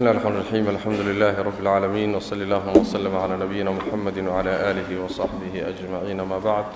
[0.00, 4.70] بسم الله الرحمن الرحيم الحمد لله رب العالمين وصلى الله وسلم على نبينا محمد وعلى
[4.70, 6.66] آله وصحبه أجمعين ما بعد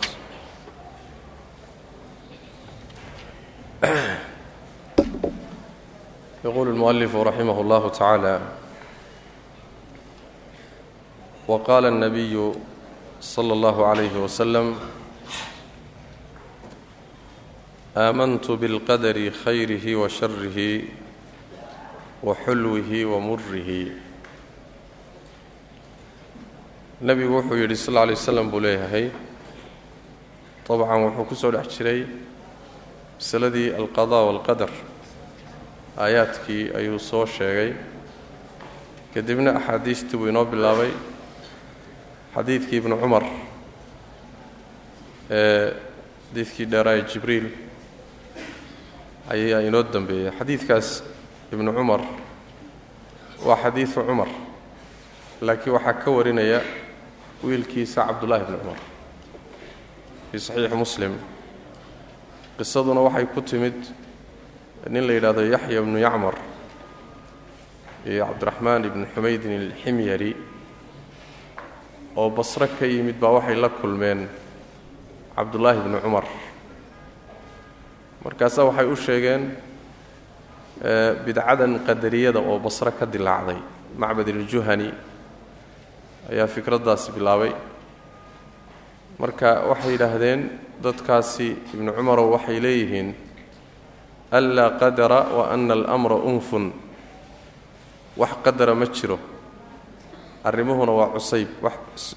[6.45, 8.41] يقول المؤلف رحمه الله تعالى
[11.49, 12.53] وقال النبي
[13.21, 14.77] صلى الله عليه وسلم
[17.97, 20.83] آمنت بالقدر خيره وشره
[22.23, 23.93] wa murihi
[27.01, 29.11] nebigu wuxuu yidhi sal lla lay waslam buu leeyahay
[30.69, 32.07] dabcan wuxuu ku soo dhex jiray
[33.19, 34.71] masaladii alqadaa waalqadar
[35.99, 37.75] aayaadkii ayuu soo sheegay.
[39.15, 40.91] Kadibna axaadiistii buu inoo bilaabay.
[42.35, 43.25] Xadiidkii ibnu cumar
[45.31, 45.75] ee
[46.31, 47.47] xadiidkii dheeraaye jibriil
[49.29, 51.03] ayaa inoo dambeeyey xadiidkaas
[51.53, 52.01] ibnu cumar
[53.47, 54.29] waa xadiidu cumar
[55.47, 56.61] laakiin waxaa ka warinaya
[57.45, 58.79] wiilkiisa cabdullaahi bni cumar
[60.31, 61.13] fii saxiixi muslim.
[62.59, 63.75] Qisaduna waxay ku timid
[64.91, 66.35] nin la yidhahdo yaxya ibnu yacmar
[68.07, 70.37] iyo cabdiraxmaan ibni xumaydin alximyari
[72.17, 74.29] oo basre ka yimid baa waxay la kulmeen
[75.37, 76.25] cabdullaahi bni cumar
[78.25, 79.43] markaasaa waxay u sheegeen
[81.25, 83.59] bidcadan qadariyada oo basre ka dilaacday.
[83.97, 84.89] Macbad iljuhani
[86.31, 87.53] ayaa fikraddaasi bilaabay.
[89.19, 90.41] Marka waxay yidhaahdeen
[90.83, 93.15] dadkaasi ibnu cumarow waxay leeyihiin
[94.33, 96.73] anlaa qadara wa ana alamra unfun.
[98.17, 99.19] Wax qadara ma jiro.
[100.45, 101.49] Arrimuhuna waa cusayb.
[101.63, 102.17] Wax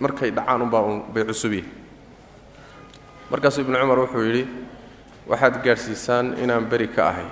[0.00, 1.64] markay dhacaan unbaa un bay cusubyihi
[3.30, 4.44] markaasuu ibnu cumar wuxuu yidhi
[5.26, 7.26] waxaad gaadhsiisaan inaan beri ka ahay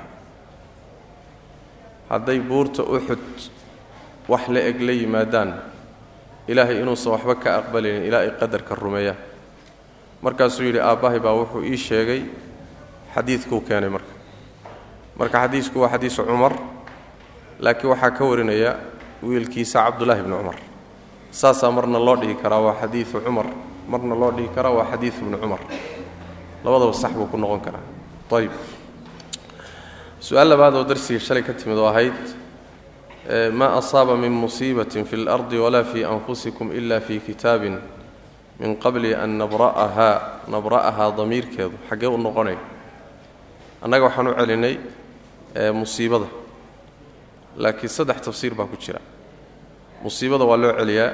[2.12, 3.24] hadday buurta uxud
[4.28, 5.50] wax la eg la yimaadaan
[6.50, 9.16] ilaahay inuusan waxba ka aqbalaynin ilaa ay qadarka rumeeyaan.
[10.22, 12.20] Markaasuu yidhi aabbahay baa wuxuu ii sheegay
[13.14, 14.12] xadiidkuu keenay marka.
[15.18, 16.52] Marka xadiisku waa xadiisu cumar
[17.58, 18.72] laakiin waxaa ka warinaya
[19.22, 20.58] wiilkiisa cabdullaahi bni cumar.
[21.30, 23.46] Saasaa marna loo dhihi karaa waa xadiidu cumar
[23.88, 25.60] marna loo dhihi karaa waa xadiidu bni cumar.
[26.64, 27.82] Labadaba sax buu ku noqon karaa.
[28.32, 28.52] Ayb
[30.26, 32.14] su'aal labaad oo darsigii shalay ka timid oo ahayd
[33.58, 37.76] maa asaaba min musiibatin fi اlardi walaa fii anfusikum ila fi kitaabin
[38.60, 42.56] min qabli an nabra'ahaa nabra'ahaa damiirkeedu xaggee u noqonay
[43.84, 44.74] annaga waxaan u celinay
[45.80, 46.26] musiibada
[47.62, 49.00] laakiin saddex tafsiir baa ku jira
[50.04, 51.10] musiibada waa loo celiyaa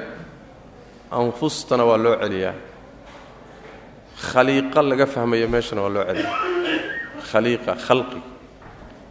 [1.11, 2.53] anfustana waa loo celiyaa
[4.31, 6.35] khaliiqa laga fahmayo meeshana waa loo celiyaa
[7.31, 8.19] khaliiqa khalqi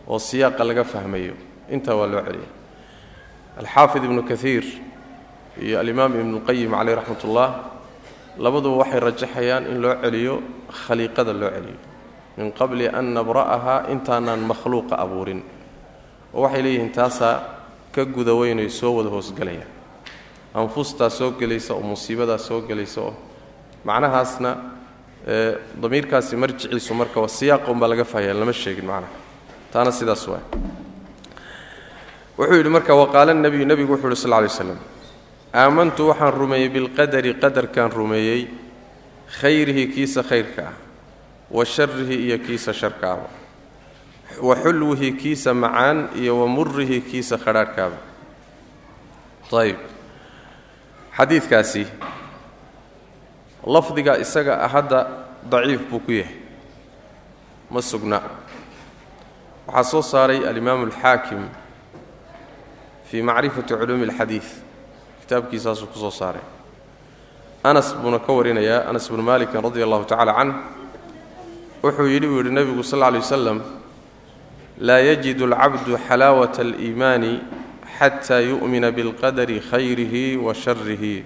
[0.08, 1.34] oo siyaaqa laga fahmayo.
[1.70, 2.48] Intaa waa loo celiya
[3.60, 4.64] alxaafid ibnu kaiir
[5.60, 7.48] iyo alimaam ibnuqayim caleyh raxmat ullah
[8.38, 10.34] labaduba waxay rajaxayaan in loo celiyo
[10.86, 11.78] khaliiqada loo celiyo.
[12.38, 15.42] Min qabli an nabra'ahaa intaanaan makhluuqa abuurin.
[16.34, 17.34] Oo waxay leeyihiin taasaa
[17.92, 19.66] ka guda weynay soo wada hoosgelaya
[20.54, 23.14] anfustaa soo gelaysa oo musiibadaa soo gelaysa oo
[23.84, 24.50] macnahaasna
[25.82, 29.12] damiirkaasi marjiciisu marka siyaaqa unbaa laga fahaya lama sheegin macnaha
[29.72, 30.42] taana sidaas waa
[32.38, 34.78] wuxuu yidhi marka waqaala nebiyu nebigu wuxu yidhi sal ly slam
[35.54, 38.48] aamantu waxaan rumeeyey bilqadari qadarkaan rumeeyey
[39.40, 40.74] khayrihi kiisa khayrka ah
[41.50, 43.28] wa sharihi iyo kiisa sharkaaba
[44.40, 47.96] wa xulwihi kiisa macaan iyo wa murihi kiisa khadhaadhkaaba
[49.62, 49.78] ayb
[51.16, 51.84] xadiidkaasi
[53.66, 55.00] lafdiga isaga ah hadda
[55.50, 56.36] daciif buu ku yahay.
[57.70, 58.20] Ma sugna
[59.68, 61.42] waxaa soo saaray alimaamu alxaakim
[63.10, 64.46] fii macrifati culuumi alxadiid
[65.20, 66.40] kitaabkiisaasuu ku soo saaray.
[67.64, 70.52] Anas buuna ka warinayaa anas bnu malikin radi allahu tacala canh
[71.82, 73.58] wuxuu yidhi buu yidhi nebigu sal lla lay wasalam
[74.78, 77.32] laa yajidu alcabdu xalaawata aliimaani
[77.98, 81.24] xataa yu'mina bilqadari khayrihi wa sharihi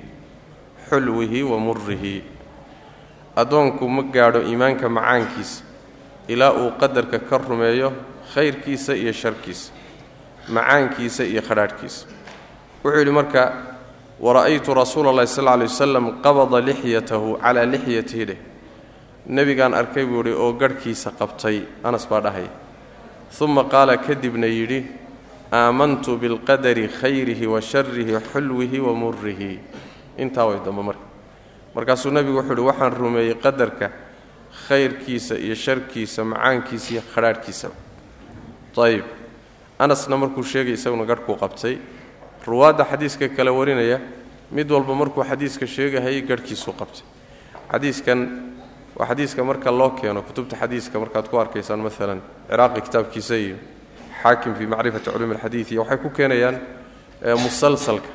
[0.89, 2.25] xulwihi wa murihi
[3.37, 5.65] addoonku ma gaadho iimaanka macaankiisa
[6.29, 7.93] ilaa uu qadarka ka rumeeyo
[8.35, 9.73] khayrkiisa iyo sharkiisa
[10.49, 12.07] macaankiisa iyo khadhaadhkiisa.
[12.85, 13.53] Wuxuu yidhi marka
[14.21, 18.41] wara'aytu rasuula allahi sal lay wasalam qabada lixyatahu calaa lixyatihi dheh.
[19.27, 22.49] Nebigaan arkay buu yidhi oo garhkiisa qabtay anas baa dhahay.
[23.41, 24.87] Uma qaala kadibna yidhi
[25.53, 29.61] aamantu bilqadari khayrihi wa sharihi xulwihi wa murihi
[30.19, 31.07] intaa way dambe marka.
[31.75, 33.91] Markaasuu nebigu wuxuu yidhi waxaan rumeeyey qadarka
[34.69, 37.75] khayrkiisa iyo sharkiisa macaankiisa iyo khadhaadhkiisaba
[38.79, 39.05] ayib
[39.79, 41.79] anasna markuu sheegay isaguna garhkuu qabtay
[42.47, 44.01] ruwaadda xadiiska kale warinaya
[44.51, 47.05] mid walba markuu xadiiska sheegahayay garhkiisuu qabtay.
[47.73, 48.19] Xadiiskan
[48.97, 53.57] waa xadiiska marka loo keeno kutubta xadiiska markaad ku arkaysaan maalan ciraaqi kitaabkiisa iyo
[54.23, 56.61] xaakim fii macrifati culuumi alxadiid waxay ku keenayaan
[57.43, 58.09] musalsalka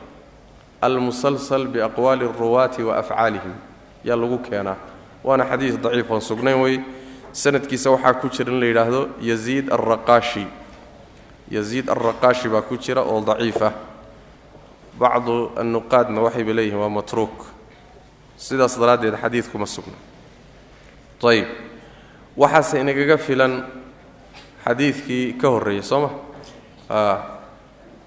[0.81, 3.53] almusalsal biaqwaali اruwaati wa afcaalihim.
[4.03, 4.77] Yaa lagu keenaa.
[5.23, 6.79] Waana xadiis daciif oon sugnayn wey
[7.31, 10.47] sanadkiisa waxaa ku jira in la yidhaahdo yaziid alraqaashi
[11.51, 13.73] yaziid alraqaashi baa ku jira oo daciif ah.
[14.97, 17.45] Bacdu annuqaadna waxayba leeyihiin waa matruuk.
[18.37, 19.93] Sidaas daraaddeed xadiidkuma sugna
[21.23, 21.47] ayib
[22.37, 23.65] waxaase inagaga filan
[24.65, 26.09] xadiidkii ka horreeyey soo ma?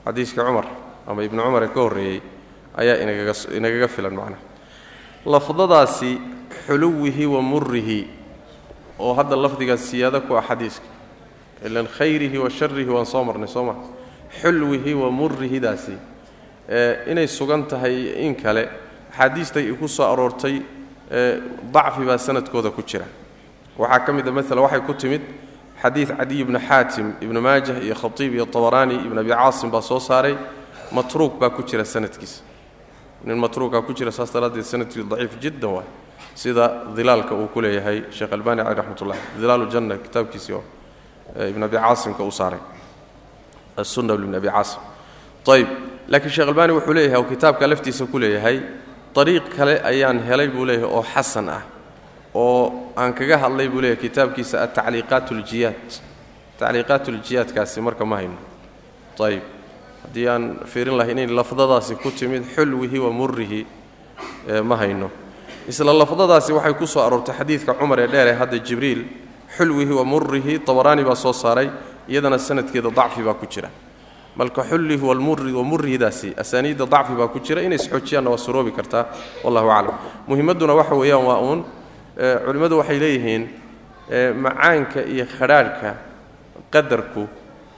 [0.07, 0.67] Xadiiskii cumar
[1.07, 2.23] ama ibni cumar ee ka horreeyey
[2.77, 4.43] ayaa inagaga inagaga filan macnaha
[5.27, 6.19] lafdadaasi
[6.67, 8.09] xuluwihi wa murihi
[9.01, 10.85] oo hadda lafdigaas siyaado ku ah xadiiska.
[11.65, 13.75] Ilan khayrihi wa sharihi waan soo marnay soo ma.
[14.41, 15.97] Xulwihi wa murihidaasi
[17.11, 18.69] inay sugan tahay in kale
[19.11, 20.63] axaadiistay ku soo aroortay
[21.73, 23.05] dacfi baa sanadkooda ku jira.
[23.79, 25.23] Waxaa ka mid a maala waxay ku timid
[25.83, 29.99] xadiid cadiy ibni xaatim ibni maajah iyo khatiib iyo tabaraani ibn abi caasim baa soo
[30.01, 30.37] saaray.
[30.93, 32.43] Matruuk baa ku jira sanadkiisa
[33.25, 35.87] nin matruukaa ku jira saas daraaddeed sanadkiisu daciif jiddan waay
[36.35, 40.65] sida dilaalka uu ku leeyahay sheekh albani caleh raxmat ullah dilaalu janna kitaabkiisii oo
[41.49, 42.61] ibn abi caasimka u saaray.
[43.77, 44.81] Asunna ibn abi caasim.
[45.49, 45.69] Ayib
[46.09, 48.61] laakiin sheekh albani wuxuu leeyahay oo kitaabka laftiisa ku leeyahay
[49.17, 51.63] ariiq kale ayaan helay buu leeyahay oo xasan ah.
[52.35, 55.89] Oo aan kaga hadlay buu leeyahay kitaabkiisa atacliiqaat uljiyaad
[56.59, 58.39] tacliiqaat uljiyaadkaasi marka ma hayno.
[59.21, 59.43] Ayib
[60.03, 63.67] haddii aan fiirin lahay inay lafdadaasi ku timid xulwihi wa murihi
[64.65, 65.11] ma hayno
[65.69, 69.05] isla lafdadaasi waxay ku soo aroortay xadiidka cumar ee dheer ee hadda jibriil
[69.57, 71.71] xulwihi wa murihi tabaraani baa soo saaray
[72.09, 73.69] iyadana sanadkeeda dacfi baa ku jira.
[74.37, 79.05] Malka xullihi wa murihidaasi asaaniidda dacfi baa ku jira inay isxoojiyaanna waa suroobi kartaa
[79.45, 79.95] wallahu aclam.
[80.27, 81.65] Muhimmadduna waxa weeyaan waa uun
[82.47, 83.43] culimmadu waxay leeyihiin
[84.43, 85.91] macaanka iyo khadhaadhka
[86.71, 87.29] qadarku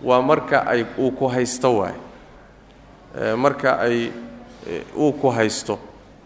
[0.03, 1.95] waa marka ay uu ku haysto waay
[3.37, 4.11] marka ay
[4.97, 5.79] uu ku haysto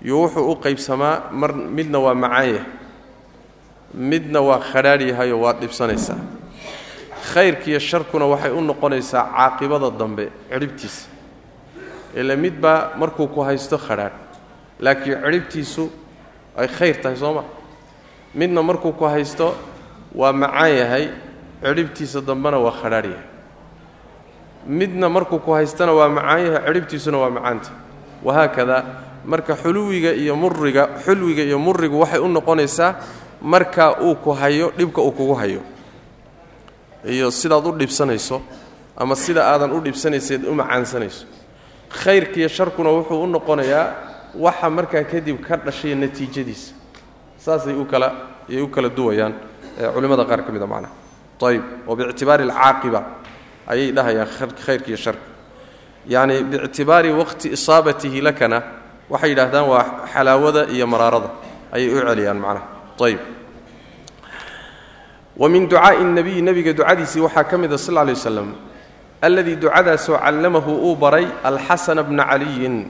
[0.07, 2.65] iyo wuxuu u qaybsamaa mar midna waa macaan yahay.
[4.11, 6.19] Midna waa khadhaadh yahayoo waad dhibsanaysaa
[7.33, 11.09] khayrkiiyo sharkuna waxay u noqonaysaa caaqibada dambe cidhibtiisa
[12.21, 14.15] ila midbaa markuu ku haysto khadhaadh
[14.85, 15.85] laakiin cidhibtiisu
[16.61, 17.43] ay khayr tahay soo ma?
[18.35, 19.55] Midna markuu ku haysto
[20.15, 21.05] waa macaan yahay
[21.63, 23.27] cidhibtiisa dambena waa khadhaadh yahay.
[24.67, 27.71] Midna markuu ku haystana waa macaan yahay cidhibtiisuna waa macaanta.
[28.25, 28.77] Wahaakada
[29.27, 32.95] marka xuluwiga iyo muriga xulwiga iyo murigu waxay u noqonaysaa
[33.43, 35.61] marka uu ku hayo dhibka uu kugu hayo.
[37.05, 38.43] Iyo sidaad u dhibsanayso
[38.97, 41.27] ama sida aadan u dhibsanayseed u macaansanayso.
[41.91, 43.87] Khayrkiiyo sharkuna wuxuu u noqonayaa
[44.35, 46.75] waxa markaa kadib ka dhashay natiijadiisa.
[47.39, 48.09] Saasay u kala
[48.49, 49.35] ayay u kala duwayaan
[49.95, 50.93] culimmada qaar ka mida macnaha.
[51.43, 53.01] Ayib oo biictibaari alcaaqiba
[53.69, 54.29] ayay dhahayaan
[54.67, 55.27] khayrkiiyo sharka.
[56.09, 58.63] Yacni biictibaari waqti isaabatihi lakana
[59.11, 61.31] waxay yidhaahdaan waa xalaawada iyo maraarada.
[61.73, 62.67] Ayay u celiyaan macnaha.
[63.01, 63.21] Ayib
[65.37, 68.55] wa min ducaa'i nabiyi nebiga ducadiisii waxaa ka mida sal lay waslam
[69.21, 72.89] alladii ducadaasoo callamahu uu baray alxasana bna caliyin.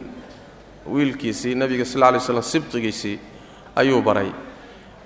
[0.87, 3.19] Wiilkiisii nebiga sal lay slam sibtigiisii
[3.77, 4.31] ayuu baray.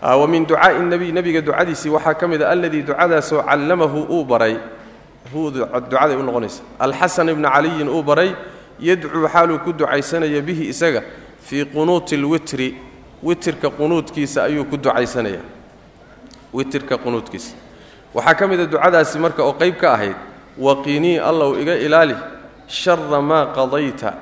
[0.02, 4.56] Wa min ducaa'i nabiy nebiga ducadiisii waxaa ka mida alladii ducadaasoo callamahu uu baray.
[5.32, 6.62] Hu ducaday u noqonaysa.
[6.78, 8.36] Alxasan ibna caliyin uu baray
[8.80, 11.02] yadcuu xaaluu ku ducaysanaya bihi isaga
[11.46, 12.68] fii qunuuti lwitri
[13.22, 15.40] witirka qunuudkiisa ayuu ku ducaysanaya.
[16.52, 17.54] Witirka qunuudkiisa.
[18.14, 20.16] Waxaa ka mida ducadaasi marka oo qayb ka ahayd
[20.58, 22.16] waqinii allow iga ilaali
[22.66, 24.14] shara maa qadayta.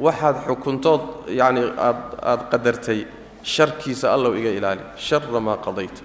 [0.00, 3.06] Waxaad xukuntood yacni aad aad qadartay
[3.42, 6.02] sharkiisa allow iga ilaali shara maa qadayta.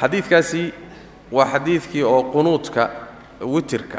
[0.00, 0.72] Xadiidkaasi
[1.32, 2.90] waa xadiidkii oo qunuudka
[3.40, 3.98] witirka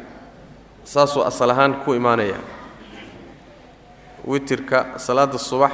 [0.87, 2.39] saasuu asal ahaan ku imaanaya
[4.23, 5.71] witirka salaada subax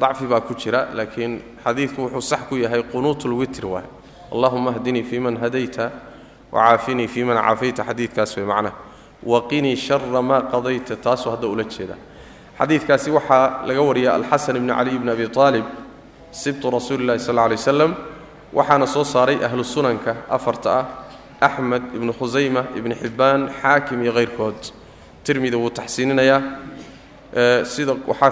[0.00, 3.84] dacfi baa ku jira laakiin xadiidku wuxuu sax ku yahay qunuutulwitr waay
[4.32, 5.90] allahuma hdinii fii man hadayta
[6.52, 8.76] wacaafinii fii caafayta xadiidkaas way macnaha
[9.22, 11.94] waqinii shara maa qadayta taasuu hadda ula jeeda.
[12.58, 15.64] Xadiidkaasi waxaa laga wariya alxasan ibni caliy bni abi aalib
[16.30, 17.94] sibtu rasuuli llahi sal lay slam
[18.52, 19.64] waxaana soo saaray ahlu
[20.30, 21.07] afarta ah
[21.40, 24.60] axmed ibnu khusayma ibni xibbaan xaakim iyo hayrkood
[25.24, 26.40] tirmidi wuu taxsiininayaa.
[27.64, 28.26] Sida waxaa